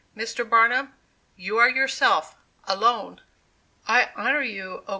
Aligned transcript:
Mr. 0.17 0.43
Barnum, 0.49 0.95
you 1.35 1.59
are 1.59 1.69
yourself, 1.69 2.35
alone! 2.63 3.21
"I 3.87 4.09
honor 4.15 4.41
you, 4.41 4.81
oh! 4.87 4.89